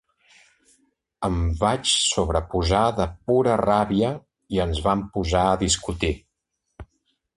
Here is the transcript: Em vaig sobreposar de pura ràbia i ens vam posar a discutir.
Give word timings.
Em 1.27 1.35
vaig 1.59 1.91
sobreposar 2.13 2.81
de 3.01 3.07
pura 3.29 3.59
ràbia 3.63 4.09
i 4.57 4.63
ens 4.65 4.81
vam 4.89 5.05
posar 5.19 5.45
a 5.51 5.61
discutir. 5.69 6.15